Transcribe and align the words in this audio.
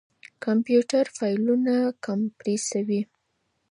کمپيوټر 0.43 1.05
فايلونه 1.17 1.73
کمپريسوي. 2.05 3.01